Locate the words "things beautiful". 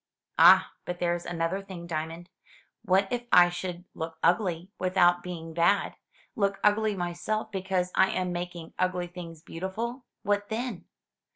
9.05-10.05